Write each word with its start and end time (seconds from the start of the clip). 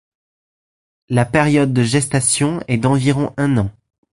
La 1.09 1.25
période 1.25 1.73
de 1.73 1.83
gestation 1.83 2.63
est 2.67 2.77
d'environ 2.79 3.35
un 3.37 3.55
an. 3.59 3.69